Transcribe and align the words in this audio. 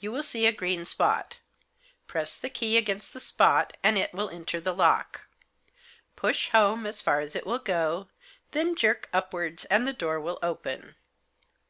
You 0.00 0.12
will 0.12 0.22
see 0.22 0.44
a 0.44 0.52
green 0.52 0.84
spot 0.84 1.38
Press 2.06 2.36
the 2.36 2.50
key 2.50 2.76
against 2.76 3.14
the 3.14 3.20
spot 3.20 3.74
and 3.82 3.96
it 3.96 4.12
will 4.12 4.28
enter 4.28 4.60
the 4.60 4.74
lock. 4.74 5.28
Push 6.14 6.50
home 6.50 6.84
as 6.84 7.00
far 7.00 7.20
as 7.20 7.34
it 7.34 7.46
will 7.46 7.58
go, 7.58 8.10
Digitized 8.52 8.52
by 8.52 8.58
54 8.58 8.60
THE 8.60 8.60
JOSS. 8.60 8.66
then 8.66 8.76
jerk 8.76 9.08
upwards, 9.14 9.64
and 9.70 9.86
the 9.86 9.92
door 9.94 10.20
will 10.20 10.38
open. 10.42 10.96